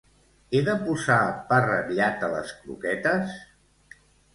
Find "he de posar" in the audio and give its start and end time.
0.53-1.19